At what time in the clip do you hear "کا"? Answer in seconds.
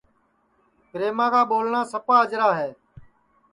1.33-1.41